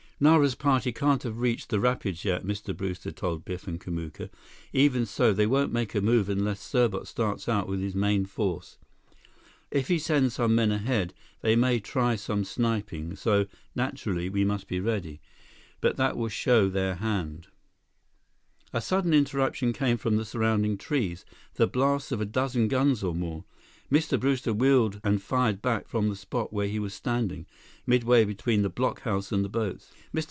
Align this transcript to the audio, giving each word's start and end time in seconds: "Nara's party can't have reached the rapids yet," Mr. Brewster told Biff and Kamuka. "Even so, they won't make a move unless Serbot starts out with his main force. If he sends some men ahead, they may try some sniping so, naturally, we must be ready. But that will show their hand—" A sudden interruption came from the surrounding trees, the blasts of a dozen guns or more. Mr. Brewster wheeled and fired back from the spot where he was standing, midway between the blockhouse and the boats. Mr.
"Nara's 0.23 0.53
party 0.53 0.93
can't 0.93 1.23
have 1.23 1.39
reached 1.39 1.69
the 1.71 1.79
rapids 1.79 2.23
yet," 2.23 2.45
Mr. 2.45 2.77
Brewster 2.77 3.11
told 3.11 3.43
Biff 3.43 3.67
and 3.67 3.81
Kamuka. 3.81 4.29
"Even 4.71 5.03
so, 5.03 5.33
they 5.33 5.47
won't 5.47 5.73
make 5.73 5.95
a 5.95 6.01
move 6.01 6.29
unless 6.29 6.59
Serbot 6.61 7.07
starts 7.07 7.49
out 7.49 7.67
with 7.67 7.81
his 7.81 7.95
main 7.95 8.27
force. 8.27 8.77
If 9.71 9.87
he 9.87 9.97
sends 9.97 10.35
some 10.35 10.53
men 10.53 10.71
ahead, 10.71 11.15
they 11.41 11.55
may 11.55 11.79
try 11.79 12.15
some 12.15 12.43
sniping 12.43 13.15
so, 13.15 13.47
naturally, 13.73 14.29
we 14.29 14.45
must 14.45 14.67
be 14.67 14.79
ready. 14.79 15.21
But 15.79 15.97
that 15.97 16.15
will 16.15 16.29
show 16.29 16.69
their 16.69 16.97
hand—" 16.97 17.47
A 18.73 18.79
sudden 18.79 19.15
interruption 19.15 19.73
came 19.73 19.97
from 19.97 20.17
the 20.17 20.23
surrounding 20.23 20.77
trees, 20.77 21.25
the 21.55 21.65
blasts 21.65 22.11
of 22.11 22.21
a 22.21 22.25
dozen 22.25 22.67
guns 22.67 23.03
or 23.03 23.15
more. 23.15 23.43
Mr. 23.91 24.17
Brewster 24.17 24.53
wheeled 24.53 25.01
and 25.03 25.21
fired 25.21 25.61
back 25.61 25.85
from 25.85 26.07
the 26.07 26.15
spot 26.15 26.53
where 26.53 26.69
he 26.69 26.79
was 26.79 26.93
standing, 26.93 27.45
midway 27.85 28.23
between 28.23 28.61
the 28.61 28.69
blockhouse 28.69 29.33
and 29.33 29.43
the 29.43 29.49
boats. 29.49 29.91
Mr. 30.15 30.19